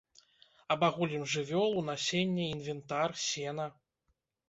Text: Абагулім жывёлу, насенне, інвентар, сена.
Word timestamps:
Абагулім 0.75 1.27
жывёлу, 1.35 1.85
насенне, 1.91 2.51
інвентар, 2.57 3.09
сена. 3.29 3.73